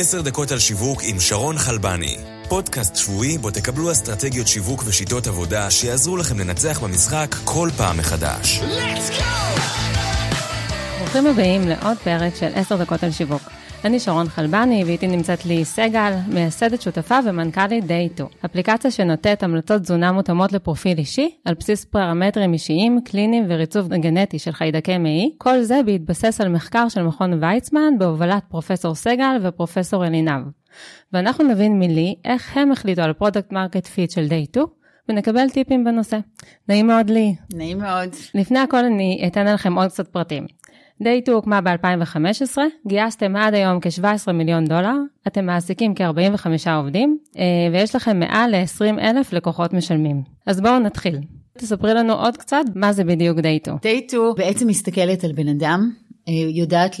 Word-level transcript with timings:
עשר 0.00 0.20
דקות 0.20 0.52
על 0.52 0.58
שיווק 0.58 1.00
עם 1.02 1.20
שרון 1.20 1.58
חלבני. 1.58 2.16
פודקאסט 2.48 2.96
שבועי 2.96 3.38
בו 3.38 3.50
תקבלו 3.50 3.92
אסטרטגיות 3.92 4.46
שיווק 4.48 4.82
ושיטות 4.86 5.26
עבודה 5.26 5.70
שיעזרו 5.70 6.16
לכם 6.16 6.38
לנצח 6.38 6.80
במשחק 6.82 7.34
כל 7.44 7.70
פעם 7.76 7.96
מחדש. 7.98 8.60
ברוכים 10.98 11.26
הבאים 11.26 11.68
לעוד 11.68 11.96
פרק 12.04 12.36
של 12.36 12.50
עשר 12.54 12.76
דקות 12.76 13.02
על 13.02 13.10
שיווק. 13.12 13.42
אני 13.84 14.00
שרון 14.00 14.28
חלבני, 14.28 14.84
ואיתי 14.84 15.06
נמצאת 15.06 15.46
לי 15.46 15.64
סגל, 15.64 16.12
מייסדת 16.28 16.82
שותפה 16.82 17.18
ומנכ"לית 17.26 17.86
דייטו, 17.86 18.28
אפליקציה 18.44 18.90
שנותנת 18.90 19.42
המלצות 19.42 19.82
תזונה 19.82 20.12
מותאמות 20.12 20.52
לפרופיל 20.52 20.98
אישי, 20.98 21.30
על 21.44 21.54
בסיס 21.54 21.84
פרמטרים 21.84 22.52
אישיים, 22.52 23.00
קליניים 23.04 23.44
וריצוב 23.48 23.94
גנטי 23.94 24.38
של 24.38 24.52
חיידקי 24.52 24.98
מעי, 24.98 25.34
כל 25.38 25.62
זה 25.62 25.80
בהתבסס 25.86 26.40
על 26.40 26.48
מחקר 26.48 26.88
של 26.88 27.02
מכון 27.02 27.44
ויצמן 27.44 27.98
בהובלת 27.98 28.42
פרופסור 28.48 28.94
סגל 28.94 29.36
ופרופסור 29.42 30.06
אלינב. 30.06 30.44
ואנחנו 31.12 31.44
נבין 31.44 31.78
מליהיא 31.78 32.14
איך 32.24 32.56
הם 32.56 32.72
החליטו 32.72 33.02
על 33.02 33.12
product 33.12 33.52
market 33.52 33.86
fit 33.86 34.10
של 34.10 34.28
DayTwo, 34.28 34.66
ונקבל 35.08 35.50
טיפים 35.50 35.84
בנושא. 35.84 36.18
נעים 36.68 36.86
מאוד 36.86 37.10
ליהיא. 37.10 37.34
נעים 37.54 37.78
מאוד. 37.78 38.08
לפני 38.34 38.58
הכל 38.58 38.84
אני 38.84 39.24
אתן 39.26 39.54
לכם 39.54 39.78
עוד 39.78 39.88
קצת 39.90 40.08
פרטים. 40.08 40.46
DayTwo 41.02 41.32
הוקמה 41.32 41.60
ב-2015, 41.60 42.58
גייסתם 42.86 43.36
עד 43.36 43.54
היום 43.54 43.80
כ-17 43.80 44.32
מיליון 44.32 44.64
דולר, 44.64 44.94
אתם 45.26 45.46
מעסיקים 45.46 45.94
כ-45 45.94 46.70
עובדים, 46.70 47.18
אה, 47.38 47.42
ויש 47.72 47.94
לכם 47.94 48.20
מעל 48.20 48.50
ל-20 48.50 49.00
אלף 49.00 49.32
לקוחות 49.32 49.72
משלמים. 49.72 50.22
אז 50.46 50.60
בואו 50.60 50.78
נתחיל. 50.78 51.18
תספרי 51.58 51.94
לנו 51.94 52.12
עוד 52.12 52.36
קצת 52.36 52.64
מה 52.74 52.92
זה 52.92 53.04
בדיוק 53.04 53.38
DayTwo. 53.38 53.72
DayTwo 53.82 54.34
בעצם 54.36 54.66
מסתכלת 54.66 55.24
על 55.24 55.32
בן 55.32 55.48
אדם, 55.48 55.90
אה, 56.28 56.32
יודעת 56.48 56.96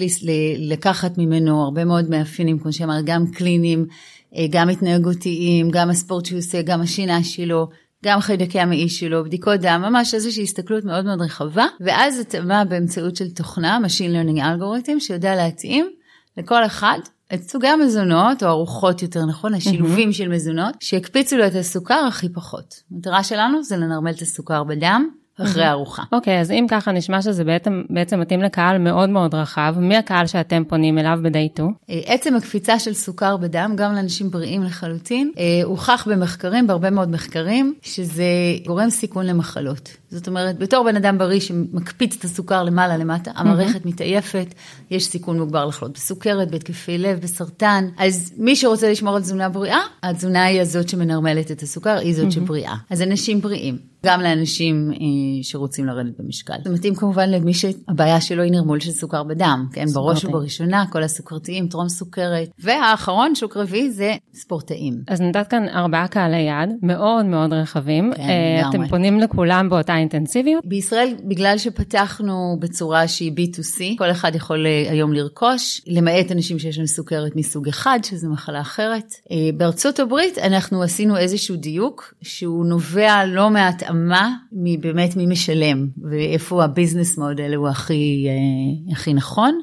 לקחת 0.58 1.18
ממנו 1.18 1.62
הרבה 1.62 1.84
מאוד 1.84 2.10
מאפיינים, 2.10 2.58
כמו 2.58 2.72
שאמרת, 2.72 3.04
גם 3.04 3.26
קליניים, 3.26 3.86
אה, 4.36 4.46
גם 4.50 4.68
התנהגותיים, 4.68 5.70
גם 5.70 5.90
הספורט 5.90 6.24
שהוא 6.24 6.38
עושה, 6.38 6.62
גם 6.62 6.80
השינה 6.80 7.22
שלו, 7.22 7.68
גם 8.04 8.20
חיידקי 8.20 8.60
המעי 8.60 8.88
שלו, 8.88 9.24
בדיקות 9.24 9.60
דם, 9.60 9.84
ממש 9.88 10.14
איזושהי 10.14 10.42
הסתכלות 10.42 10.84
מאוד 10.84 11.04
מאוד 11.04 11.20
רחבה, 11.20 11.66
ואז 11.80 12.18
התאמה 12.18 12.64
באמצעות 12.64 13.16
של 13.16 13.30
תוכנה, 13.30 13.78
Machine 13.84 14.12
Learning 14.12 14.38
Algorithm, 14.38 15.00
שיודע 15.00 15.36
להתאים 15.36 15.90
לכל 16.36 16.66
אחד 16.66 16.98
את 17.34 17.42
סוגי 17.42 17.68
המזונות, 17.68 18.42
או 18.42 18.48
ארוחות 18.48 19.02
יותר 19.02 19.24
נכון, 19.24 19.54
השילובים 19.54 20.08
mm-hmm. 20.08 20.12
של 20.12 20.28
מזונות, 20.28 20.74
שיקפיצו 20.80 21.36
לו 21.36 21.46
את 21.46 21.54
הסוכר 21.54 22.04
הכי 22.08 22.28
פחות. 22.28 22.82
המטרה 22.92 23.24
שלנו 23.24 23.62
זה 23.62 23.76
לנרמל 23.76 24.10
את 24.10 24.22
הסוכר 24.22 24.64
בדם, 24.64 25.08
אחרי 25.42 25.64
הארוחה. 25.64 26.02
אוקיי, 26.12 26.38
okay, 26.38 26.40
אז 26.40 26.50
אם 26.50 26.66
ככה 26.70 26.92
נשמע 26.92 27.22
שזה 27.22 27.44
בעצם, 27.44 27.82
בעצם 27.90 28.20
מתאים 28.20 28.42
לקהל 28.42 28.78
מאוד 28.78 29.08
מאוד 29.08 29.34
רחב, 29.34 29.74
מי 29.78 29.96
הקהל 29.96 30.26
שאתם 30.26 30.62
פונים 30.68 30.98
אליו 30.98 31.18
בדייטו? 31.22 31.68
אה, 31.90 32.00
עצם 32.04 32.36
הקפיצה 32.36 32.78
של 32.78 32.94
סוכר 32.94 33.36
בדם, 33.36 33.72
גם 33.76 33.94
לאנשים 33.94 34.30
בריאים 34.30 34.62
לחלוטין, 34.62 35.30
אה, 35.38 35.60
הוכח 35.64 36.08
במחקרים, 36.10 36.66
בהרבה 36.66 36.90
מאוד 36.90 37.10
מחקרים, 37.10 37.74
שזה 37.82 38.24
גורם 38.66 38.90
סיכון 38.90 39.26
למחלות. 39.26 39.90
זאת 40.10 40.28
אומרת, 40.28 40.58
בתור 40.58 40.84
בן 40.84 40.96
אדם 40.96 41.18
בריא 41.18 41.40
שמקפיץ 41.40 42.16
את 42.18 42.24
הסוכר 42.24 42.62
למעלה 42.62 42.96
למטה, 42.96 43.30
המערכת 43.34 43.86
מתעייפת, 43.86 44.54
יש 44.90 45.06
סיכון 45.06 45.38
מוגבר 45.38 45.64
לחלות 45.66 45.92
בסוכרת, 45.92 46.50
בהתקפי 46.50 46.98
לב, 46.98 47.20
בסרטן. 47.20 47.88
אז 47.98 48.32
מי 48.36 48.56
שרוצה 48.56 48.90
לשמור 48.90 49.16
על 49.16 49.22
תזונה 49.22 49.48
בריאה, 49.48 49.80
התזונה 50.02 50.44
היא 50.44 50.60
הזאת 50.60 50.88
שמנרמלת 50.88 51.50
את 51.50 51.62
הסוכר, 51.62 51.98
היא 51.98 52.14
זאת 52.14 52.32
שבריאה. 52.32 52.74
אז 52.90 53.02
אנשים 53.02 53.40
בריאים. 53.40 53.78
גם 54.06 54.20
לאנשים 54.20 54.90
אה, 54.92 54.96
שרוצים 55.42 55.86
לרדת 55.86 56.12
במשקל. 56.18 56.54
זה 56.64 56.70
מתאים 56.70 56.94
כמובן 56.94 57.30
למי 57.30 57.54
שהבעיה 57.54 58.20
שלו 58.20 58.42
היא 58.42 58.52
נרמול 58.52 58.80
של 58.80 58.90
סוכר 58.90 59.22
בדם, 59.22 59.66
כן? 59.72 59.84
בראש 59.94 60.24
ובראשונה, 60.24 60.84
כל 60.92 61.02
הסוכרתיים, 61.02 61.68
טרום 61.68 61.88
סוכרת. 61.88 62.48
והאחרון, 62.58 63.34
שוק 63.34 63.56
רביעי, 63.56 63.90
זה 63.90 64.14
ספורטאים. 64.34 64.94
אז 65.08 65.20
נתת 65.20 65.46
כאן 65.50 65.68
ארבעה 65.68 66.08
קהלי 66.08 66.40
יעד, 66.40 66.70
מאוד 66.82 67.26
מאוד 67.26 67.52
רחבים. 67.52 68.12
כן, 68.16 68.22
אה, 68.22 68.68
אתם 68.68 68.88
פונים 68.88 69.20
לכולם 69.20 69.68
באותה 69.70 69.96
אינטנסיביות? 69.96 70.66
בישראל, 70.66 71.14
בגלל 71.24 71.58
שפתחנו 71.58 72.56
בצורה 72.60 73.08
שהיא 73.08 73.32
B2C, 73.32 73.80
כל 73.98 74.10
אחד 74.10 74.34
יכול 74.34 74.66
אה, 74.66 74.90
היום 74.90 75.12
לרכוש, 75.12 75.80
למעט 75.86 76.32
אנשים 76.32 76.58
שיש 76.58 76.78
להם 76.78 76.86
סוכרת 76.86 77.36
מסוג 77.36 77.68
אחד, 77.68 77.98
שזו 78.04 78.28
מחלה 78.28 78.60
אחרת. 78.60 79.14
אה, 79.30 79.36
בארצות 79.56 80.00
הברית 80.00 80.38
אנחנו 80.38 80.82
עשינו 80.82 81.16
איזשהו 81.16 81.56
דיוק, 81.56 82.14
שהוא 82.22 82.66
נובע 82.66 83.24
לא 83.26 83.50
מעט 83.50 83.82
התאמה 83.88 84.34
מבאמת 84.52 85.16
מי 85.18 85.26
משלם 85.26 85.88
ואיפה 86.10 86.64
הביזנס 86.64 87.18
מודל 87.18 87.54
הוא 87.54 87.68
הכי, 87.68 88.26
אה, 88.28 88.92
הכי 88.92 89.14
נכון. 89.14 89.60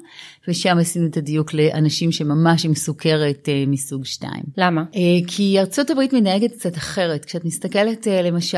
ושם 0.47 0.77
עשינו 0.77 1.05
את 1.07 1.17
הדיוק 1.17 1.53
לאנשים 1.53 2.11
שממש 2.11 2.65
עם 2.65 2.75
סוכרת 2.75 3.49
אה, 3.49 3.63
מסוג 3.67 4.05
2. 4.05 4.31
למה? 4.57 4.83
אה, 4.95 5.27
כי 5.27 5.59
ארצות 5.59 5.89
הברית 5.89 6.13
מתנהגת 6.13 6.51
קצת 6.51 6.77
אחרת. 6.77 7.25
כשאת 7.25 7.45
מסתכלת 7.45 8.07
אה, 8.07 8.21
למשל 8.21 8.57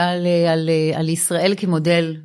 על, 0.50 0.70
על 0.96 1.09
ישראל 1.09 1.53
כמודל 1.58 2.16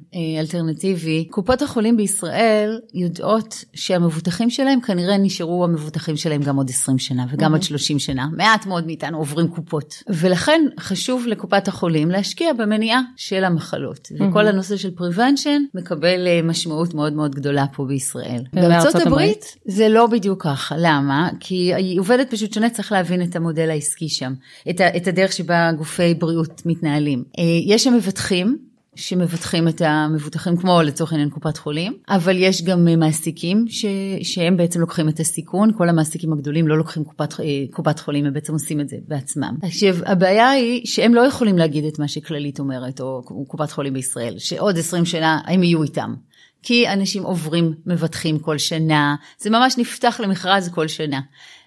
אלטרנטיבי, 0.41 1.25
קופות 1.31 1.63
החולים 1.63 1.97
בישראל 1.97 2.81
יודעות 2.95 3.65
שהמבוטחים 3.75 4.51
שלהם 4.51 4.81
כנראה 4.81 5.19
נשארו 5.19 5.65
המבוטחים 5.65 6.17
שלהם 6.17 6.43
גם 6.43 6.57
עוד 6.57 6.71
20 6.71 6.99
שנה 6.99 7.27
וגם 7.31 7.53
עוד 7.53 7.63
30 7.63 7.99
שנה. 7.99 8.27
מעט 8.37 8.67
מאוד 8.67 8.87
מאיתנו 8.87 9.19
עוברים 9.19 9.49
קופות. 9.49 10.03
ולכן 10.09 10.63
חשוב 10.81 11.27
לקופת 11.27 11.69
החולים 11.69 12.11
להשקיע 12.11 12.53
במניעה 12.53 13.01
של 13.17 13.45
המחלות. 13.45 14.09
וכל 14.21 14.47
הנושא 14.47 14.77
של 14.77 14.91
prevention 14.99 15.61
מקבל 15.75 16.43
משמעות 16.45 16.95
מאוד 16.95 17.13
מאוד 17.13 17.35
גדולה 17.35 17.67
פה 17.73 17.85
בישראל. 17.85 18.43
בארצות 18.53 19.07
הברית 19.07 19.52
זה 19.65 19.89
לא 19.89 20.07
בדיוק 20.07 20.43
ככה, 20.43 20.75
למה? 20.79 21.31
כי 21.41 21.75
היא 21.75 22.01
עובדת 22.01 22.31
פשוט 22.31 22.53
שונה, 22.53 22.71
צריך 22.71 22.93
להבין 22.93 23.23
את 23.23 23.37
המודל 23.37 23.71
העסקי 23.71 24.09
שם, 24.09 24.33
את, 24.71 24.81
את 24.81 25.07
הדרך 25.07 25.33
שבה 25.33 25.71
גופי 25.79 26.15
בריאות 26.15 26.63
מתנהלים. 26.67 27.25
אה, 27.39 27.45
יש 27.67 27.85
שם 27.85 27.95
מבטחים. 27.95 28.72
שמבטחים 28.97 29.69
את 29.69 29.83
המבוטחים 29.85 30.57
כמו 30.57 30.83
לצורך 30.83 31.13
העניין 31.13 31.31
קופת 31.31 31.57
חולים, 31.57 31.93
אבל 32.09 32.37
יש 32.39 32.63
גם 32.63 32.99
מעסיקים 32.99 33.65
ש, 33.69 33.85
שהם 34.23 34.57
בעצם 34.57 34.81
לוקחים 34.81 35.09
את 35.09 35.21
הסיכון, 35.21 35.71
כל 35.79 35.89
המעסיקים 35.89 36.33
הגדולים 36.33 36.69
לא 36.69 36.79
לוקחים 36.79 37.05
קופת, 37.05 37.41
אה, 37.41 37.47
קופת 37.71 37.99
חולים, 37.99 38.27
הם 38.27 38.33
בעצם 38.33 38.53
עושים 38.53 38.81
את 38.81 38.89
זה 38.89 38.97
בעצמם. 39.09 39.57
עכשיו 39.63 39.95
הבעיה 40.07 40.51
היא 40.51 40.87
שהם 40.87 41.15
לא 41.15 41.21
יכולים 41.21 41.59
להגיד 41.59 41.85
את 41.85 41.99
מה 41.99 42.09
שכללית 42.09 42.59
אומרת, 42.59 43.01
או 43.01 43.23
קופת 43.49 43.71
חולים 43.71 43.93
בישראל, 43.93 44.39
שעוד 44.39 44.79
20 44.79 45.05
שנה 45.05 45.41
הם 45.47 45.63
יהיו 45.63 45.83
איתם. 45.83 46.15
כי 46.63 46.89
אנשים 46.89 47.23
עוברים 47.23 47.75
מבטחים 47.87 48.39
כל 48.39 48.59
שנה, 48.59 49.15
זה 49.39 49.51
ממש 49.51 49.79
נפתח 49.79 50.21
למכרז 50.23 50.69
כל 50.69 50.89
שנה. 50.89 51.21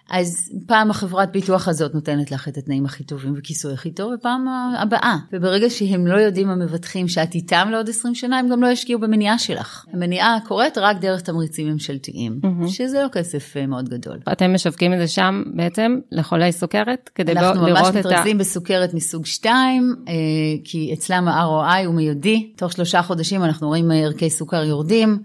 אז 0.09 0.51
פעם 0.67 0.91
החברת 0.91 1.31
ביטוח 1.31 1.67
הזאת 1.67 1.93
נותנת 1.93 2.31
לך 2.31 2.47
את 2.47 2.57
התנאים 2.57 2.85
הכי 2.85 3.03
טובים 3.03 3.33
וכיסוי 3.37 3.73
הכי 3.73 3.91
טוב, 3.91 4.13
ופעם 4.13 4.45
הבאה. 4.77 5.15
וברגע 5.33 5.69
שהם 5.69 6.07
לא 6.07 6.15
יודעים 6.15 6.49
המבטחים 6.49 7.07
שאת 7.07 7.35
איתם 7.35 7.67
לעוד 7.71 7.89
20 7.89 8.15
שנה, 8.15 8.39
הם 8.39 8.49
גם 8.49 8.63
לא 8.63 8.67
ישקיעו 8.67 8.99
במניעה 8.99 9.39
שלך. 9.39 9.85
המניעה 9.93 10.37
קורית 10.47 10.77
רק 10.77 10.97
דרך 10.97 11.21
תמריצים 11.21 11.67
ממשלתיים, 11.67 12.39
mm-hmm. 12.43 12.67
שזה 12.67 13.03
לא 13.03 13.07
כסף 13.07 13.57
אה, 13.57 13.65
מאוד 13.65 13.89
גדול. 13.89 14.19
אתם 14.31 14.53
משווקים 14.53 14.93
את 14.93 14.97
זה 14.97 15.07
שם 15.07 15.43
בעצם 15.55 15.99
לחולי 16.11 16.51
סוכרת? 16.51 17.09
כדי 17.15 17.33
לראות 17.33 17.55
את 17.55 17.61
ה... 17.61 17.67
אנחנו 17.67 17.87
ממש 17.89 18.05
מתרכזים 18.05 18.37
בסוכרת 18.37 18.93
מסוג 18.93 19.25
2, 19.25 19.95
אה, 20.07 20.13
כי 20.63 20.93
אצלם 20.93 21.27
ה-ROI 21.27 21.85
הוא 21.85 21.95
מיידי. 21.95 22.51
תוך 22.55 22.71
שלושה 22.71 23.01
חודשים 23.01 23.43
אנחנו 23.43 23.67
רואים 23.67 23.91
ערכי 23.91 24.29
סוכר 24.29 24.63
יורדים. 24.63 25.19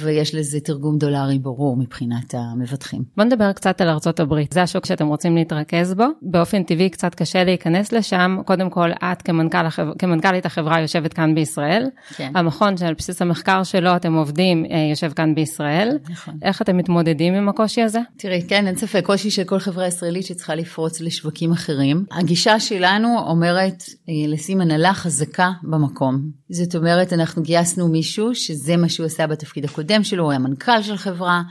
ויש 0.00 0.34
לזה 0.34 0.60
תרגום 0.60 0.98
דולרי 0.98 1.38
ברור 1.38 1.76
מבחינת 1.76 2.34
המבטחים. 2.34 3.02
בוא 3.16 3.24
נדבר 3.24 3.52
קצת 3.52 3.80
על 3.80 3.88
ארצות 3.88 4.20
הברית, 4.20 4.52
זה 4.52 4.62
השוק 4.62 4.86
שאתם 4.86 5.06
רוצים 5.06 5.36
להתרכז 5.36 5.94
בו. 5.94 6.04
באופן 6.22 6.62
טבעי 6.62 6.90
קצת 6.90 7.14
קשה 7.14 7.44
להיכנס 7.44 7.92
לשם, 7.92 8.36
קודם 8.46 8.70
כל 8.70 8.90
את 8.92 9.22
כמנכ"ל. 9.22 9.66
כמנכ"לית 9.98 10.46
החברה 10.46 10.80
יושבת 10.80 11.12
כאן 11.12 11.34
בישראל. 11.34 11.88
כן. 12.16 12.32
המכון 12.34 12.76
שעל 12.76 12.94
בסיס 12.94 13.22
המחקר 13.22 13.62
שלו 13.62 13.96
אתם 13.96 14.14
עובדים 14.14 14.64
אה, 14.70 14.86
יושב 14.90 15.12
כאן 15.12 15.34
בישראל. 15.34 15.98
נכון. 16.10 16.38
איך 16.42 16.62
אתם 16.62 16.76
מתמודדים 16.76 17.34
עם 17.34 17.48
הקושי 17.48 17.82
הזה? 17.82 18.00
תראי, 18.16 18.42
כן, 18.48 18.66
אין 18.66 18.76
ספק, 18.76 19.06
קושי 19.06 19.30
של 19.30 19.44
כל 19.44 19.58
חברה 19.58 19.86
ישראלית 19.86 20.26
שצריכה 20.26 20.54
לפרוץ 20.54 21.00
לשווקים 21.00 21.52
אחרים. 21.52 22.04
הגישה 22.10 22.60
שלנו 22.60 23.18
אומרת 23.26 23.82
אה, 24.08 24.14
לשים 24.28 24.60
הנהלה 24.60 24.94
חזקה 24.94 25.50
במקום. 25.62 26.30
זאת 26.50 26.76
אומרת, 26.76 27.12
אנחנו 27.12 27.42
גייסנו 27.42 27.88
מישהו 27.88 28.34
שזה 28.34 28.76
מה 28.76 28.88
שהוא 28.88 29.06
עשה 29.06 29.26
בתפקיד 29.26 29.64
הקודם. 29.64 29.81
הקודם 29.82 30.04
שלו, 30.04 30.24
הוא 30.24 30.30
היה 30.30 30.38
מנכ"ל 30.38 30.82
של 30.82 30.96
חברה 30.96 31.42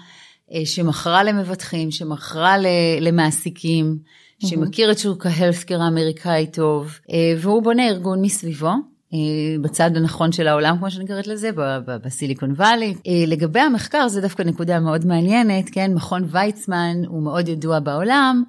אה, 0.53 0.65
שמכרה 0.65 1.23
למבטחים, 1.23 1.91
שמכרה 1.91 2.55
למעסיקים, 3.01 3.97
שמכיר 4.45 4.91
את 4.91 4.99
שוק 4.99 5.25
ההלפקר 5.25 5.81
האמריקאי 5.81 6.47
טוב, 6.47 6.99
אה, 7.11 7.33
והוא 7.37 7.63
בונה 7.63 7.87
ארגון 7.87 8.21
מסביבו. 8.21 8.71
אה, 9.13 9.17
בצד 9.61 9.97
הנכון 9.97 10.31
של 10.31 10.47
העולם, 10.47 10.77
כמו 10.77 10.91
שאני 10.91 11.07
קוראת 11.07 11.27
לזה, 11.27 11.49
בסיליקון 11.85 12.51
וואלי. 12.51 12.93
לגבי 13.27 13.59
המחקר, 13.59 14.07
זה 14.07 14.21
דווקא 14.21 14.43
נקודה 14.43 14.79
מאוד 14.79 15.05
מעניינת, 15.05 15.69
כן? 15.71 15.93
מכון 15.93 16.27
ויצמן 16.31 16.97
הוא 17.07 17.23
מאוד 17.23 17.47
ידוע 17.47 17.79
בעולם, 17.79 18.43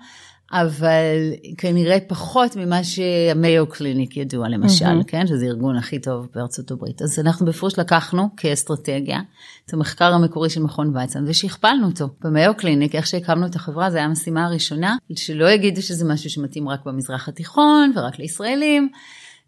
אבל 0.52 1.32
כנראה 1.58 1.98
פחות 2.00 2.56
ממה 2.56 2.84
שהמיו 2.84 3.66
קליניק 3.66 4.16
ידוע 4.16 4.48
למשל, 4.48 4.84
mm-hmm. 4.84 5.04
כן, 5.06 5.26
שזה 5.26 5.46
הארגון 5.46 5.76
הכי 5.76 5.98
טוב 5.98 6.28
בארצות 6.34 6.70
הברית. 6.70 7.02
אז 7.02 7.18
אנחנו 7.18 7.46
בפירוש 7.46 7.78
לקחנו 7.78 8.28
כאסטרטגיה 8.36 9.20
את 9.66 9.72
המחקר 9.72 10.12
המקורי 10.14 10.50
של 10.50 10.62
מכון 10.62 10.96
ויצמן 10.96 11.24
ושכפלנו 11.28 11.86
אותו. 11.86 12.08
במיו 12.24 12.52
קליניק, 12.56 12.94
איך 12.94 13.06
שהקמנו 13.06 13.46
את 13.46 13.56
החברה, 13.56 13.90
זו 13.90 13.96
הייתה 13.96 14.08
המשימה 14.08 14.46
הראשונה, 14.46 14.96
שלא 15.16 15.50
יגידו 15.50 15.82
שזה 15.82 16.04
משהו 16.04 16.30
שמתאים 16.30 16.68
רק 16.68 16.80
במזרח 16.86 17.28
התיכון 17.28 17.92
ורק 17.96 18.18
לישראלים, 18.18 18.88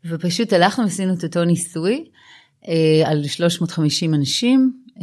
ופשוט 0.05 0.53
הלכנו 0.53 0.85
ועשינו 0.85 1.15
את 1.15 1.25
אותו 1.25 1.45
ניסוי 1.45 2.05
אה, 2.69 3.11
על 3.11 3.27
350 3.27 4.15
אנשים 4.15 4.73
אה, 4.97 5.03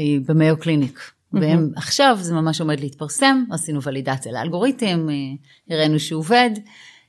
אה, 0.00 0.16
במיו 0.28 0.56
קליניק. 0.56 1.13
והם 1.40 1.70
עכשיו 1.76 2.18
זה 2.20 2.34
ממש 2.34 2.60
עומד 2.60 2.80
להתפרסם, 2.80 3.44
עשינו 3.50 3.82
ולידציה 3.82 4.32
לאלגוריתם, 4.32 5.06
אה, 5.10 5.14
הראינו 5.74 5.98
שהוא 6.00 6.18
עובד. 6.18 6.50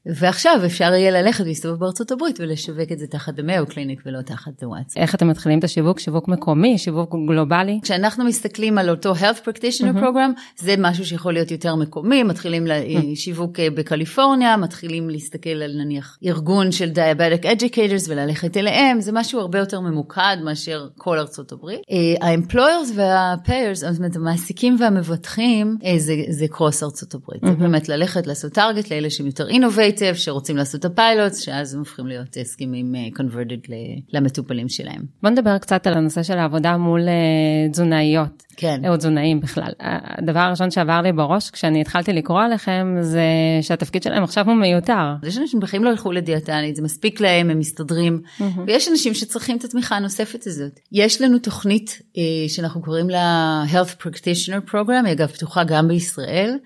ועכשיו 0.05 0.61
אפשר 0.65 0.93
יהיה 0.93 1.11
ללכת 1.11 1.43
ולהסתובב 1.43 1.79
בארצות 1.79 2.11
הברית 2.11 2.39
ולשווק 2.39 2.91
את 2.91 2.99
זה 2.99 3.07
תחת 3.07 3.39
המאו 3.39 3.65
קליניק 3.65 4.01
ולא 4.05 4.21
תחת 4.21 4.63
הוואטסאפ. 4.63 4.97
איך 4.97 5.15
אתם 5.15 5.27
מתחילים 5.27 5.59
את 5.59 5.63
השיווק? 5.63 5.99
שיווק 5.99 6.27
מקומי? 6.27 6.77
שיווק 6.77 7.15
גלובלי? 7.27 7.79
כשאנחנו 7.83 8.25
מסתכלים 8.25 8.77
על 8.77 8.89
אותו 8.89 9.13
health 9.13 9.47
practitioner 9.47 9.95
mm-hmm. 9.95 9.97
program, 9.97 10.57
זה 10.57 10.75
משהו 10.77 11.05
שיכול 11.05 11.33
להיות 11.33 11.51
יותר 11.51 11.75
מקומי, 11.75 12.23
מתחילים 12.23 12.67
mm-hmm. 12.67 13.15
שיווק 13.15 13.59
בקליפורניה, 13.59 14.57
מתחילים 14.57 15.09
להסתכל 15.09 15.49
על 15.49 15.71
נניח 15.77 16.17
ארגון 16.25 16.71
של 16.71 16.91
diabetic 16.95 17.43
educators 17.43 18.09
וללכת 18.09 18.57
אליהם, 18.57 19.01
זה 19.01 19.11
משהו 19.11 19.39
הרבה 19.39 19.59
יותר 19.59 19.79
ממוקד 19.79 20.37
מאשר 20.43 20.87
כל 20.97 21.19
ארצות 21.19 21.51
הברית. 21.51 21.79
אה, 21.91 22.27
ה-employers 22.27 22.91
וה-payers, 22.95 23.75
זאת 23.75 23.97
אומרת 23.97 24.15
המעסיקים 24.15 24.77
והמבטחים, 24.79 25.77
זה, 25.97 26.13
זה 26.29 26.47
קרוס 26.47 26.83
ארצות 26.83 27.13
הברית. 27.13 27.43
Mm-hmm. 27.43 27.47
זה 27.47 27.55
באמת 27.55 27.89
ללכת 27.89 28.27
לעשות 28.27 28.53
טארגט 28.53 28.91
לאלה 28.91 29.09
שהם 29.09 29.25
יותר 29.25 29.47
innovate. 29.47 29.94
היטב 30.01 30.15
שרוצים 30.15 30.57
לעשות 30.57 30.79
את 30.79 30.85
הפיילוט, 30.85 31.35
שאז 31.35 31.73
הם 31.73 31.79
הופכים 31.79 32.07
להיות 32.07 32.37
הסכמים 32.41 32.95
אה, 32.95 33.07
converted 33.17 33.71
למטופלים 34.13 34.69
שלהם. 34.69 35.01
בוא 35.23 35.29
נדבר 35.29 35.57
קצת 35.57 35.87
על 35.87 35.93
הנושא 35.93 36.23
של 36.23 36.37
העבודה 36.37 36.77
מול 36.77 37.01
אה, 37.07 37.69
תזונאיות. 37.71 38.44
כן. 38.57 38.85
או 38.89 38.97
תזונאים 38.97 39.39
בכלל. 39.39 39.71
הדבר 39.79 40.39
הראשון 40.39 40.71
שעבר 40.71 41.01
לי 41.01 41.11
בראש 41.11 41.49
כשאני 41.49 41.81
התחלתי 41.81 42.13
לקרוא 42.13 42.41
עליכם 42.41 42.95
זה 43.01 43.23
שהתפקיד 43.61 44.03
שלהם 44.03 44.23
עכשיו 44.23 44.45
הוא 44.45 44.55
מיותר. 44.55 45.15
יש 45.23 45.37
אנשים 45.37 45.59
בחיים 45.59 45.83
לא 45.83 45.89
ילכו 45.89 46.11
לדיאטנית, 46.11 46.75
זה 46.75 46.81
מספיק 46.81 47.21
להם, 47.21 47.49
הם 47.49 47.59
מסתדרים, 47.59 48.21
mm-hmm. 48.25 48.43
ויש 48.67 48.87
אנשים 48.87 49.13
שצריכים 49.13 49.57
את 49.57 49.63
התמיכה 49.63 49.95
הנוספת 49.95 50.47
הזאת. 50.47 50.79
יש 50.91 51.21
לנו 51.21 51.39
תוכנית 51.39 52.01
אה, 52.17 52.23
שאנחנו 52.47 52.81
קוראים 52.81 53.09
לה 53.09 53.63
health 53.71 54.03
practitioner 54.03 54.69
program, 54.71 55.05
היא 55.05 55.11
אגב 55.11 55.27
פתוחה 55.27 55.63
גם 55.63 55.87
בישראל. 55.87 56.57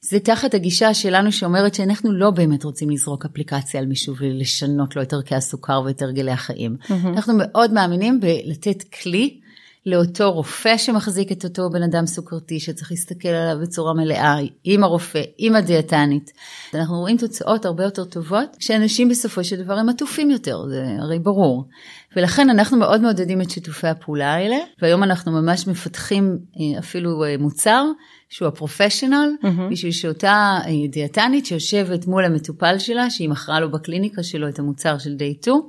זה 0.00 0.20
תחת 0.20 0.54
הגישה 0.54 0.94
שלנו 0.94 1.32
שאומרת 1.32 1.74
שאנחנו 1.74 2.12
לא 2.12 2.30
באמת 2.30 2.64
רוצים 2.64 2.90
לזרוק 2.90 3.24
אפליקציה 3.24 3.80
על 3.80 3.86
מישהו 3.86 4.14
ולשנות 4.18 4.96
לו 4.96 5.02
את 5.02 5.12
ערכי 5.12 5.34
הסוכר 5.34 5.82
ואת 5.86 6.02
הרגלי 6.02 6.30
החיים. 6.30 6.76
Mm-hmm. 6.80 6.92
אנחנו 7.08 7.34
מאוד 7.36 7.72
מאמינים 7.72 8.20
בלתת 8.20 8.82
כלי 9.02 9.40
לאותו 9.86 10.32
רופא 10.32 10.76
שמחזיק 10.76 11.32
את 11.32 11.44
אותו 11.44 11.70
בן 11.70 11.82
אדם 11.82 12.06
סוכרתי 12.06 12.60
שצריך 12.60 12.90
להסתכל 12.90 13.28
עליו 13.28 13.62
בצורה 13.62 13.94
מלאה, 13.94 14.36
עם 14.64 14.84
הרופא, 14.84 15.22
עם 15.38 15.56
הדיאטנית. 15.56 16.32
אנחנו 16.74 16.96
רואים 17.00 17.16
תוצאות 17.16 17.64
הרבה 17.64 17.84
יותר 17.84 18.04
טובות 18.04 18.56
כשאנשים 18.58 19.08
בסופו 19.08 19.44
של 19.44 19.56
דבר 19.56 19.74
הם 19.74 19.88
עטופים 19.88 20.30
יותר, 20.30 20.68
זה 20.68 20.84
הרי 20.98 21.18
ברור. 21.18 21.68
ולכן 22.16 22.50
אנחנו 22.50 22.76
מאוד 22.76 23.00
מעודדים 23.00 23.42
את 23.42 23.50
שיתופי 23.50 23.86
הפעולה 23.86 24.34
האלה, 24.34 24.56
והיום 24.82 25.02
אנחנו 25.02 25.32
ממש 25.32 25.66
מפתחים 25.66 26.38
אה, 26.60 26.78
אפילו 26.78 27.24
אה, 27.24 27.34
מוצר 27.38 27.84
שהוא 28.28 28.48
הפרופשיונל, 28.48 29.30
mm-hmm. 29.42 29.70
בשביל 29.70 29.92
שאותה 29.92 30.58
אה, 30.66 30.70
דיאטנית 30.90 31.46
שיושבת 31.46 32.06
מול 32.06 32.24
המטופל 32.24 32.78
שלה, 32.78 33.10
שהיא 33.10 33.28
מכרה 33.28 33.60
לו 33.60 33.70
בקליניקה 33.70 34.22
שלו 34.22 34.48
את 34.48 34.58
המוצר 34.58 34.98
של 34.98 35.16
day 35.18 35.42
2, 35.42 35.56
אה, 35.56 35.60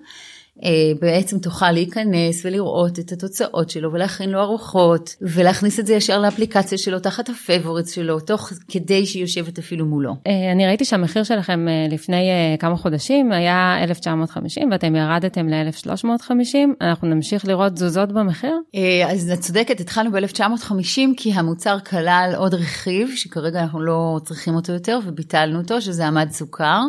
בעצם 1.01 1.39
תוכל 1.39 1.71
להיכנס 1.71 2.45
ולראות 2.45 2.99
את 2.99 3.11
התוצאות 3.11 3.69
שלו 3.69 3.93
ולהכין 3.93 4.29
לו 4.29 4.41
ארוחות 4.41 5.15
ולהכניס 5.21 5.79
את 5.79 5.87
זה 5.87 5.93
ישר 5.93 6.19
לאפליקציה 6.19 6.77
שלו 6.77 6.99
תחת 6.99 7.29
ה 7.29 7.36
favorites 7.36 7.91
שלו 7.91 8.19
תוך 8.19 8.51
כדי 8.67 9.05
שהיא 9.05 9.21
יושבת 9.21 9.59
אפילו 9.59 9.85
מולו. 9.85 10.15
אה, 10.27 10.51
אני 10.51 10.67
ראיתי 10.67 10.85
שהמחיר 10.85 11.23
שלכם 11.23 11.67
אה, 11.67 11.87
לפני 11.91 12.29
כמה 12.59 12.77
חודשים 12.77 13.31
היה 13.31 13.83
1950 13.83 14.71
ואתם 14.71 14.95
ירדתם 14.95 15.49
ל-1350 15.49 16.57
אנחנו 16.81 17.07
נמשיך 17.07 17.45
לראות 17.45 17.73
תזוזות 17.73 18.11
במחיר? 18.11 18.55
אז 19.07 19.31
את 19.31 19.39
צודקת 19.39 19.79
התחלנו 19.79 20.11
ב-1950 20.11 20.99
כי 21.17 21.33
המוצר 21.33 21.79
כלל 21.79 22.33
עוד 22.37 22.53
רכיב 22.53 23.09
שכרגע 23.15 23.59
אנחנו 23.59 23.81
לא 23.81 24.19
צריכים 24.23 24.55
אותו 24.55 24.73
יותר 24.73 24.99
וביטלנו 25.05 25.59
אותו 25.59 25.81
שזה 25.81 26.07
מד 26.07 26.31
סוכר. 26.31 26.81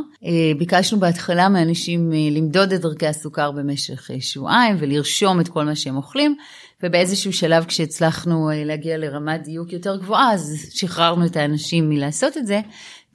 ביקשנו 0.59 1.01
בהתחלה 1.01 1.49
מאנשים 1.49 2.13
למדוד 2.31 2.73
את 2.73 2.81
דרכי 2.81 3.07
הסוכר 3.07 3.51
במשך 3.59 4.11
אה, 4.11 4.21
שבועיים 4.21 4.77
ולרשום 4.79 5.41
את 5.41 5.49
כל 5.49 5.65
מה 5.65 5.77
שהם 5.77 5.97
אוכלים, 5.97 6.37
ובאיזשהו 6.83 7.33
שלב 7.33 7.65
כשהצלחנו 7.65 8.51
אה, 8.51 8.65
להגיע 8.65 8.99
לרמת 8.99 9.43
דיוק 9.43 9.73
יותר 9.73 9.97
גבוהה, 9.97 10.33
אז 10.33 10.67
שחררנו 10.71 11.27
את 11.27 11.37
האנשים 11.37 11.89
מלעשות 11.89 12.37
את 12.37 12.47
זה. 12.47 12.61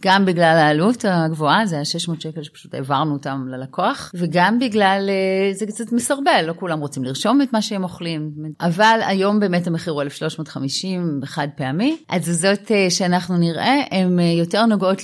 גם 0.01 0.25
בגלל 0.25 0.57
העלות 0.57 1.06
הגבוהה, 1.07 1.66
זה 1.66 1.75
היה 1.75 1.86
600 1.86 2.22
שקל 2.22 2.44
שפשוט 2.44 2.74
העברנו 2.74 3.13
אותם 3.13 3.45
ללקוח, 3.48 4.12
וגם 4.16 4.60
בגלל, 4.60 5.10
אה, 5.10 5.54
זה 5.54 5.66
קצת 5.66 5.92
מסרבל, 5.92 6.46
לא 6.48 6.54
כולם 6.60 6.80
רוצים 6.80 7.04
לרשום 7.04 7.42
את 7.42 7.54
מה 7.54 7.62
שהם 7.62 7.84
אוכלים, 7.84 8.31
אבל 8.62 9.00
היום 9.06 9.39
באמת 9.39 9.68
המחיר 9.68 9.94
הוא 9.94 10.01
1,350 10.01 11.22
חד 11.25 11.48
פעמי. 11.56 11.98
התזוזות 12.10 12.72
שאנחנו 12.89 13.38
נראה 13.38 13.75
הן 13.92 14.19
יותר 14.19 14.66
נוגעות 14.66 15.01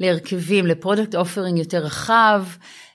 להרכבים, 0.00 0.66
ל 0.66 0.72
product 0.72 1.14
offering 1.14 1.58
יותר 1.58 1.78
רחב. 1.78 2.44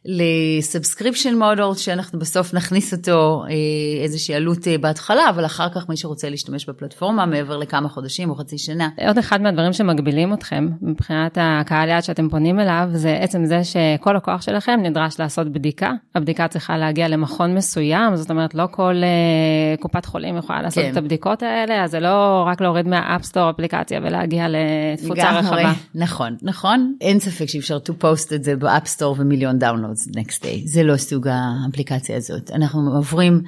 ל 0.08 0.18
subscription 0.18 1.38
model 1.38 1.74
שאנחנו 1.76 2.20
בסוף 2.20 2.54
נכניס 2.54 2.94
אותו 2.94 3.44
אה, 3.50 4.04
איזושהי 4.04 4.36
עלות 4.36 4.68
אה, 4.68 4.78
בהתחלה, 4.78 5.30
אבל 5.30 5.46
אחר 5.46 5.70
כך 5.70 5.90
מי 5.90 5.98
שרוצה 5.98 6.30
להשתמש 6.30 6.70
בפלטפורמה 6.70 7.26
מעבר 7.26 7.58
לכמה 7.58 7.90
חודשים 7.90 8.30
או 8.30 8.36
חצי 8.36 8.58
שנה. 8.58 8.90
עוד 9.08 9.18
אחד 9.18 9.42
מהדברים 9.42 9.74
שמגבילים 9.74 10.34
אתכם 10.34 10.70
מבחינת 10.82 11.38
הקהל 11.42 11.90
יעד 11.90 12.04
שאתם 12.04 12.30
פונים 12.30 12.60
אליו, 12.60 12.90
זה 12.94 13.18
עצם 13.22 13.46
זה 13.46 13.62
שכל 13.64 14.14
לקוח 14.14 14.42
שלכם 14.42 14.80
נדרש 14.84 15.20
לעשות 15.20 15.48
בדיקה. 15.48 15.92
הבדיקה 16.16 16.48
צריכה 16.48 16.78
להגיע 16.78 17.08
למכון 17.08 17.56
מסוים, 17.56 18.16
זאת 18.16 18.30
אומרת 18.30 18.56
לא 18.56 18.68
כל 18.72 18.96
אה, 18.96 19.82
קופת 19.82 20.06
חולים 20.06 20.38
יכולה 20.38 20.62
לעשות 20.62 20.84
כן. 20.84 20.92
את 20.92 20.98
הבדיקות 20.98 21.44
האלה, 21.44 21.84
אז 21.84 21.92
זה 21.92 22.00
לא 22.00 22.44
רק 22.48 22.62
להוריד 22.62 22.88
מה 22.88 23.00
App 23.00 23.19
Store 23.19 23.50
אפליקציה 23.50 24.00
ולהגיע 24.04 24.46
לתפוצה 24.50 25.40
רחבה. 25.40 25.74
נכון, 25.96 26.36
נכון. 26.42 26.94
אין 27.02 27.20
ספק 27.20 27.46
שאי 27.46 27.60
אפשר 27.60 27.78
to 27.78 28.04
post 28.04 28.36
את 28.36 28.44
זה 28.44 28.56
ב 28.56 28.63
App 28.63 28.83
Store 28.83 29.16
ומיליון 29.20 29.60
download. 29.60 29.97
Downloads 29.98 30.18
next 30.18 30.44
day, 30.44 30.62
זה 30.66 30.84
לא 30.84 30.98
סוג 30.98 31.28
האפליקציה 31.28 32.18
הזאת. 32.18 32.52
אנחנו 32.52 32.96
עוברים 32.96 33.42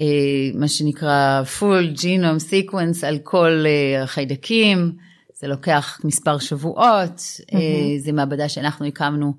אה, 0.00 0.06
מה 0.54 0.68
שנקרא 0.68 1.42
full 1.58 1.98
genome 1.98 2.50
sequence 2.50 3.06
על 3.06 3.18
כל 3.18 3.64
אה, 3.66 4.02
החיידקים, 4.02 4.92
זה 5.40 5.48
לוקח 5.48 6.00
מספר 6.04 6.38
שבועות, 6.38 7.18
אהמ. 7.18 7.54
אה, 7.54 7.98
זה 7.98 8.12
מעבדה 8.12 8.48
שאנחנו 8.48 8.86
הקמנו 8.86 9.32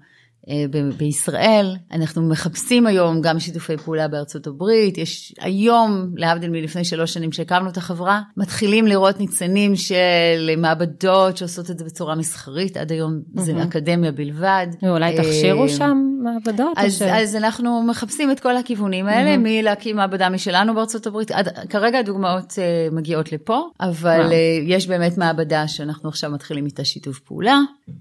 אה, 0.50 0.66
בישראל. 0.98 1.76
אנחנו 1.92 2.30
מחפשים 2.30 2.88
היום 2.88 3.22
גם 3.22 3.40
שיתופי 3.40 3.78
פעולה 3.78 4.08
בארצות 4.08 4.48
הברית. 4.48 4.98
יש 4.98 5.34
היום, 5.40 6.12
להבדיל 6.16 6.50
מלפני 6.50 6.84
שלוש 6.84 7.14
שנים 7.14 7.32
שהקמנו 7.32 7.70
את 7.70 7.78
החברה, 7.78 8.22
מתחילים 8.38 8.88
לראות 8.88 9.20
ניצנים 9.20 9.76
של 9.76 10.56
מעבדות 10.58 11.38
שעושות 11.38 11.72
את 11.72 11.80
זה 11.80 11.86
בצורה 11.86 12.16
מסחרית. 12.16 12.78
עד 12.78 12.92
היום 12.92 13.14
אהמ. 13.14 13.42
זה 13.42 13.64
אקדמיה 13.64 14.12
בלבד. 14.12 14.68
ואולי 14.82 15.18
תכשירו 15.18 15.64
אה, 15.64 15.70
שם 15.70 16.13
מעבדות? 16.24 16.74
אז, 16.78 17.00
ש... 17.00 17.02
אז 17.02 17.36
אנחנו 17.36 17.84
מחפשים 17.84 18.32
את 18.32 18.40
כל 18.40 18.58
הכיוונים 18.58 19.08
האלה, 19.08 19.36
אהמ. 19.36 19.62
מלהקים 19.62 19.96
מעבדה 19.96 20.30
משלנו 20.30 20.76
בארצות 20.76 21.08
הברית. 21.08 21.32
עד, 21.32 21.48
כרגע 21.70 22.00
הדוגמאות 22.00 22.52
אה, 22.52 22.96
מגיעות 22.96 23.32
לפה, 23.32 23.70
אבל 23.80 24.30
אה, 24.30 24.34
יש 24.66 24.88
באמת 24.88 25.18
מעבדה 25.18 25.68
שאנחנו 25.68 26.10
עכשיו 26.10 26.32
מתחילים 26.32 26.66
איתה 26.66 26.86
שיתוף 26.86 27.20
פעולה. 27.20 27.60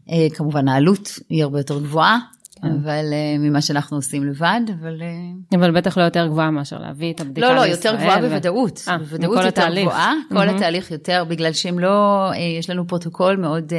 אה, 0.09 0.13
כמובן 0.35 0.69
העלות 0.69 1.19
היא 1.29 1.43
הרבה 1.43 1.59
יותר 1.59 1.79
גבוהה. 1.79 2.19
כן. 2.63 2.69
אבל 2.69 3.05
אה, 3.11 3.39
ממה 3.39 3.61
שאנחנו 3.61 3.97
עושים 3.97 4.25
לבד, 4.25 4.61
אבל... 4.81 5.03
אה... 5.53 5.57
אבל 5.57 5.71
בטח 5.71 5.99
לא 5.99 6.03
יותר 6.03 6.27
גבוהה 6.27 6.51
מאשר 6.51 6.79
להביא 6.79 7.13
את 7.13 7.21
הבדיקה 7.21 7.47
לישראל. 7.47 7.61
לא, 7.61 7.67
לא, 7.67 7.71
יותר 7.71 7.97
גבוהה 7.97 8.19
ו... 8.23 8.29
בוודאות. 8.29 8.85
אה, 8.87 8.91
בוודאות 8.99 9.37
יותר 9.37 9.49
התהליך. 9.49 9.85
גבוהה, 9.85 10.13
אהמ. 10.13 10.35
כל 10.35 10.49
התהליך 10.49 10.91
יותר, 10.91 11.25
בגלל 11.29 11.53
שהם 11.53 11.79
לא, 11.79 12.31
אה, 12.33 12.37
יש 12.59 12.71
לנו 12.71 12.87
פרוטוקול 12.87 13.37
מאוד, 13.37 13.71
uh, 13.71 13.75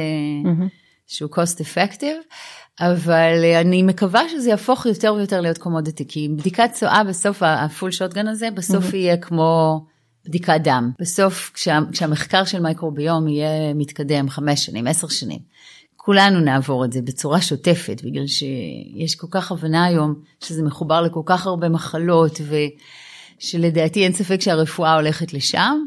אהמ. 0.46 0.83
שהוא 1.06 1.30
cost 1.30 1.60
effective. 1.60 2.34
אבל 2.80 3.44
אני 3.60 3.82
מקווה 3.82 4.28
שזה 4.28 4.50
יהפוך 4.50 4.86
יותר 4.86 5.14
ויותר 5.16 5.40
להיות 5.40 5.58
commodity, 5.58 6.04
כי 6.08 6.28
בדיקת 6.28 6.70
צואה 6.72 7.04
בסוף, 7.04 7.42
ה 7.42 7.52
full 7.52 7.90
shotgun 7.90 8.28
הזה, 8.28 8.50
בסוף 8.50 8.90
אהמ. 8.90 8.96
יהיה 8.96 9.16
כמו 9.16 9.84
בדיקת 10.24 10.60
דם. 10.64 10.90
בסוף, 11.00 11.50
כשה, 11.54 11.78
כשהמחקר 11.92 12.44
של 12.44 12.60
מייקרוביום 12.60 13.28
יהיה 13.28 13.74
מתקדם 13.74 14.28
חמש 14.28 14.66
שנים, 14.66 14.86
עשר 14.86 15.08
שנים, 15.08 15.38
כולנו 15.96 16.40
נעבור 16.40 16.84
את 16.84 16.92
זה 16.92 17.02
בצורה 17.02 17.40
שוטפת, 17.40 18.02
בגלל 18.04 18.26
שיש 18.26 19.14
כל 19.14 19.26
כך 19.30 19.52
הבנה 19.52 19.84
היום 19.84 20.14
שזה 20.44 20.62
מחובר 20.62 21.02
לכל 21.02 21.22
כך 21.26 21.46
הרבה 21.46 21.68
מחלות, 21.68 22.40
ושלדעתי 23.38 24.04
אין 24.04 24.12
ספק 24.12 24.40
שהרפואה 24.40 24.94
הולכת 24.94 25.34
לשם. 25.34 25.84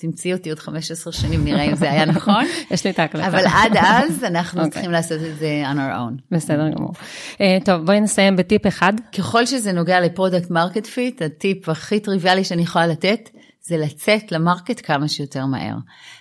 תמצאי 0.00 0.32
אותי 0.32 0.50
עוד 0.50 0.58
15 0.58 1.12
שנים, 1.12 1.44
נראה 1.44 1.62
אם 1.62 1.74
זה 1.74 1.90
היה 1.90 2.04
נכון. 2.04 2.44
יש 2.70 2.84
לי 2.84 2.90
את 2.90 2.98
ההקלטה. 2.98 3.26
אבל 3.26 3.44
עד 3.46 3.76
אז 3.76 4.24
אנחנו 4.24 4.60
אוקיי. 4.60 4.72
צריכים 4.72 4.90
לעשות 4.90 5.18
את 5.30 5.38
זה 5.38 5.62
on 5.72 5.76
our 5.76 5.96
own. 5.96 6.36
בסדר 6.36 6.68
גמור. 6.68 6.92
אה, 7.40 7.58
טוב, 7.64 7.86
בואי 7.86 8.00
נסיים 8.00 8.36
בטיפ 8.36 8.66
אחד. 8.66 8.92
ככל 9.18 9.46
שזה 9.46 9.72
נוגע 9.72 10.00
ל 10.00 10.06
product 10.06 10.50
market 10.50 10.86
fit, 10.86 11.22
הטיפ 11.22 11.68
הכי 11.68 12.00
טריוויאלי 12.00 12.44
שאני 12.44 12.62
יכולה 12.62 12.86
לתת, 12.86 13.30
זה 13.62 13.76
לצאת 13.76 14.32
ל 14.32 14.39
market 14.39 14.80
כמה 14.86 15.08
שיותר 15.08 15.46
מהר. 15.46 15.74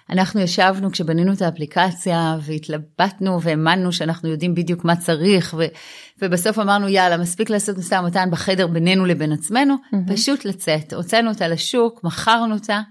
אנחנו 0.09 0.41
ישבנו 0.41 0.91
כשבנינו 0.91 1.33
את 1.33 1.41
האפליקציה 1.41 2.37
והתלבטנו 2.41 3.41
והאמנו 3.41 3.91
שאנחנו 3.91 4.29
יודעים 4.29 4.55
בדיוק 4.55 4.85
מה 4.85 4.95
צריך 4.95 5.55
ו, 5.57 5.63
ובסוף 6.21 6.59
אמרנו 6.59 6.87
יאללה 6.87 7.17
מספיק 7.17 7.49
לעשות 7.49 7.77
משא 7.77 7.95
ומתן 7.95 8.29
בחדר 8.31 8.67
בינינו 8.67 9.05
לבין 9.05 9.31
עצמנו, 9.31 9.75
אהמ. 9.75 10.13
פשוט 10.13 10.45
לצאת, 10.45 10.93
הוצאנו 10.93 11.29
אותה 11.29 11.47
לשוק, 11.47 12.03
מכרנו 12.03 12.53
אותה. 12.53 12.81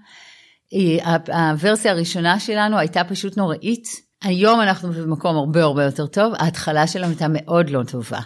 הוורסיה 1.33 1.91
הראשונה 1.91 2.39
שלנו 2.39 2.77
הייתה 2.77 3.03
פשוט 3.03 3.37
נוראית. 3.37 3.87
היום 4.23 4.61
אנחנו 4.61 4.91
במקום 4.91 5.35
הרבה 5.35 5.63
הרבה 5.63 5.83
יותר 5.83 6.07
טוב, 6.07 6.33
ההתחלה 6.39 6.87
שלנו 6.87 7.07
הייתה 7.07 7.25
מאוד 7.29 7.69
לא 7.69 7.83
טובה. 7.83 8.19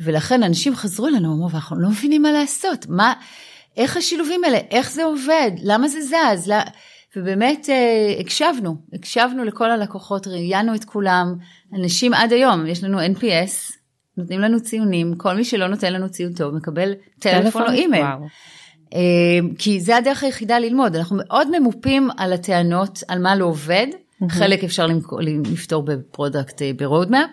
ולכן 0.00 0.42
אנשים 0.42 0.74
חזרו 0.74 1.06
אלינו, 1.06 1.34
אמרו, 1.34 1.48
אנחנו 1.54 1.80
לא 1.80 1.88
מבינים 1.88 2.22
מה 2.22 2.32
לעשות, 2.32 2.86
מה, 2.88 3.12
איך 3.76 3.96
השילובים 3.96 4.44
האלה, 4.44 4.58
איך 4.70 4.90
זה 4.90 5.04
עובד, 5.04 5.50
למה 5.62 5.88
זה 5.88 5.98
זז, 6.00 6.48
לא... 6.48 6.56
ובאמת 7.16 7.66
אה, 7.70 8.20
הקשבנו, 8.20 8.76
הקשבנו 8.92 9.44
לכל 9.44 9.70
הלקוחות, 9.70 10.26
ראיינו 10.26 10.74
את 10.74 10.84
כולם, 10.84 11.34
אנשים 11.74 12.14
עד 12.14 12.32
היום, 12.32 12.66
יש 12.66 12.84
לנו 12.84 12.98
NPS, 13.00 13.72
נותנים 14.16 14.40
לנו 14.40 14.60
ציונים, 14.60 15.14
כל 15.16 15.34
מי 15.34 15.44
שלא 15.44 15.66
נותן 15.66 15.92
לנו 15.92 16.08
ציון 16.08 16.32
טוב 16.32 16.54
מקבל 16.54 16.92
טלפון 17.20 17.62
או 17.62 17.70
אימייל. 17.70 18.04
אה, 18.04 18.16
כי 19.58 19.80
זה 19.80 19.96
הדרך 19.96 20.22
היחידה 20.22 20.58
ללמוד, 20.58 20.96
אנחנו 20.96 21.16
מאוד 21.18 21.58
ממופים 21.58 22.08
על 22.16 22.32
הטענות, 22.32 23.02
על 23.08 23.18
מה 23.18 23.36
לא 23.36 23.44
עובד, 23.44 23.86
mm-hmm. 23.92 24.28
חלק 24.28 24.64
אפשר 24.64 24.86
לפתור 25.52 25.82
ב 25.82 25.91
product, 25.91 26.62
אה, 26.62 26.70
ב 26.76 26.82
roadmap, 26.82 27.30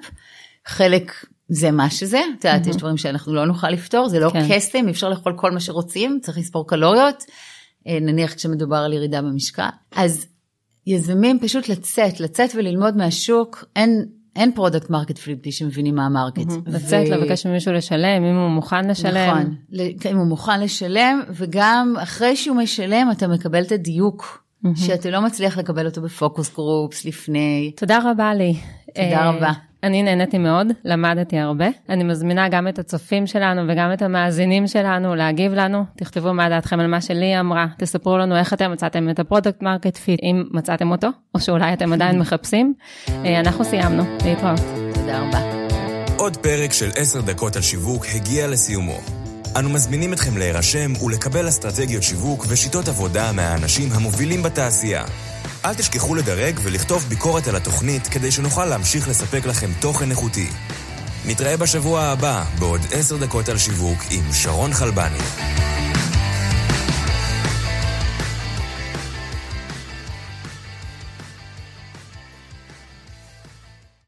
חלק 0.66 1.12
זה 1.50 1.72
מה 1.72 1.90
שזה, 1.90 2.20
את 2.40 2.46
יודעת. 2.46 2.68
יש 2.68 2.76
דברים 2.76 2.98
שאנחנו 2.98 3.34
לא 3.34 3.46
נוכל 3.46 3.70
לפתור, 3.70 4.10
זה 4.10 4.20
לא 4.20 4.30
כן. 4.30 4.48
קסם, 4.50 4.88
אפשר 4.90 5.10
לאכול 5.10 5.34
כל 5.38 5.52
מה 5.52 5.60
שרוצים, 5.60 6.20
צריך 6.22 6.38
לספור 6.38 6.68
קלוריות, 6.68 7.24
נניח 7.86 8.34
כשמדובר 8.34 8.78
על 8.78 8.94
ירידה 8.94 9.22
במשקל. 9.22 9.68
אז 9.96 10.26
יזמים 10.88 11.40
פשוט 11.40 11.70
לצאת, 11.70 12.20
לצאת 12.20 12.50
וללמוד 12.56 12.98
מהשוק, 12.98 13.66
אין, 13.76 14.06
אין 14.36 14.52
product 14.52 14.90
market 14.90 15.18
fit 15.18 15.42
בלי 15.42 15.52
שמבינים 15.52 15.96
מה 15.96 16.06
ה 16.06 16.11
market. 16.11 16.52
לצאת. 16.68 17.10
לבקש 17.10 17.46
ממישהו 17.46 17.74
לשלם, 17.74 18.24
אם 18.24 18.36
הוא 18.36 18.50
מוכן 18.50 18.88
לשלם. 18.88 19.30
נכון, 19.30 19.56
אם 20.12 20.18
הוא 20.18 20.28
מוכן 20.28 20.62
לשלם, 20.62 21.22
וגם 21.32 21.96
אחרי 22.04 22.36
שהוא 22.36 22.58
משלם 22.58 23.08
אתה 23.12 23.28
מקבל 23.28 23.62
את 23.62 23.72
הדיוק. 23.72 24.44
שאתה 24.76 25.10
לא 25.10 25.22
מצליח 25.22 25.58
לקבל 25.58 25.86
אותו 25.86 26.02
ב 26.02 26.10
focus 26.10 26.54
groups 26.54 27.06
לפני. 27.06 27.72
תודה 27.76 28.00
רבה 28.12 28.34
ליהיא. 28.34 28.56
תודה 28.96 29.30
רבה. 29.30 29.52
אני 29.84 30.04
נהניתי 30.04 30.38
מאוד, 30.38 30.68
למדתי 30.86 31.38
הרבה. 31.38 31.68
אני 31.90 32.04
מזמינה 32.04 32.50
גם 32.50 32.68
את 32.68 32.80
הצופים 32.80 33.28
שלנו 33.28 33.62
וגם 33.68 33.94
את 33.94 34.02
המאזינים 34.02 34.68
שלנו 34.68 35.16
להגיב 35.16 35.54
לנו. 35.54 35.86
תכתבו 35.98 36.34
מה 36.34 36.50
דעתכם 36.50 36.80
על 36.80 36.88
מה 36.88 37.02
שליהיא 37.02 37.40
אמרה, 37.40 37.66
תספרו 37.78 38.18
לנו 38.18 38.38
איך 38.38 38.54
אתם 38.54 38.72
מצאתם 38.72 39.10
את 39.10 39.20
ה 39.20 39.25
product 39.25 39.62
market 39.62 39.98
fit, 39.98 40.20
אם 40.24 40.44
מצאתם 40.52 40.92
אותו, 40.92 41.08
או 41.36 41.40
שאולי 41.40 41.74
אתם 41.74 41.94
עדיין 41.94 42.20
מחפשים. 42.22 42.74
אנחנו 43.40 43.64
סיימנו, 43.66 44.04
להתראות. 44.26 44.60
תודה 44.94 45.20
רבה. 45.20 45.40
עוד 46.18 46.38
פרק 46.38 46.74
של 46.74 46.90
10 46.96 47.22
דקות 47.22 47.56
על 47.56 47.62
שיווק 47.62 48.06
הגיע 48.16 48.48
לסיומו. 48.48 48.98
אנו 49.60 49.70
מזמינים 49.70 50.14
אתכם 50.14 50.38
להירשם 50.38 50.92
ולקבל 51.06 51.48
אסטרטגיות 51.48 52.04
שיווק 52.04 52.46
ושיטות 52.50 52.88
עבודה 52.88 53.32
מהאנשים 53.32 53.90
המובילים 53.92 54.44
בתעשייה. 54.44 55.04
אל 55.66 55.74
תשכחו 55.74 56.16
לדרג 56.16 56.60
ולכתוב 56.64 57.06
ביקורת 57.10 57.48
על 57.48 57.56
התוכנית 57.56 58.08
כדי 58.08 58.32
שנוכל 58.32 58.66
להמשיך 58.66 59.08
לספק 59.08 59.46
לכם 59.46 59.70
תוכן 59.80 60.12
איכותי. 60.12 60.50
נתראה 61.26 61.58
בשבוע 61.58 62.02
הבא 62.02 62.44
בעוד 62.60 62.82
10 62.92 63.18
דקות 63.18 63.50
על 63.50 63.58
שיווק 63.58 64.00
עם 64.12 64.34
שרון 64.34 64.74
חלבני. 64.74 65.18